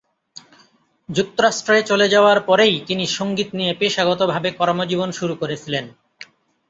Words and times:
যুক্তরাষ্ট্রে 1.09 1.77
চলে 1.83 2.07
যাওয়ার 2.09 2.39
পরেই 2.41 2.75
তিনি 2.87 3.03
সঙ্গীত 3.07 3.49
নিয়ে 3.53 3.73
পেশাগতভাবে 3.73 4.49
কর্মজীবন 4.51 5.09
শুরু 5.11 5.33
করেছিলেন। 5.35 5.85